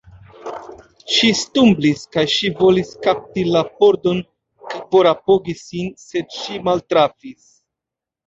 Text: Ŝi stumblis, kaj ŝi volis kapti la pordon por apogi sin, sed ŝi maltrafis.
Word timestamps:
Ŝi 1.15 1.27
stumblis, 1.39 1.99
kaj 2.15 2.23
ŝi 2.35 2.49
volis 2.61 2.89
kapti 3.03 3.43
la 3.57 3.61
pordon 3.83 4.23
por 4.95 5.09
apogi 5.11 5.57
sin, 5.61 5.91
sed 6.07 6.33
ŝi 6.39 6.57
maltrafis. 6.69 7.47